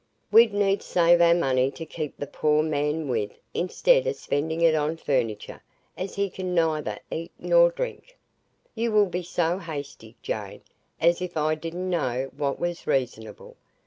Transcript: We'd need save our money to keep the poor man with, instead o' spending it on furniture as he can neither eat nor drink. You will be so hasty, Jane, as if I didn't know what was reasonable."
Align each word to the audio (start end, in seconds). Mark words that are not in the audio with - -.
We'd 0.31 0.51
need 0.51 0.81
save 0.81 1.21
our 1.21 1.35
money 1.35 1.69
to 1.69 1.85
keep 1.85 2.17
the 2.17 2.25
poor 2.25 2.63
man 2.63 3.07
with, 3.07 3.37
instead 3.53 4.07
o' 4.07 4.13
spending 4.13 4.61
it 4.61 4.73
on 4.73 4.97
furniture 4.97 5.61
as 5.95 6.15
he 6.15 6.27
can 6.27 6.55
neither 6.55 6.97
eat 7.11 7.31
nor 7.37 7.69
drink. 7.69 8.17
You 8.73 8.91
will 8.93 9.05
be 9.05 9.21
so 9.21 9.59
hasty, 9.59 10.15
Jane, 10.23 10.61
as 10.99 11.21
if 11.21 11.37
I 11.37 11.53
didn't 11.53 11.87
know 11.91 12.31
what 12.35 12.57
was 12.59 12.87
reasonable." 12.87 13.57